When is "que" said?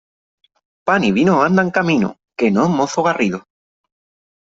2.35-2.49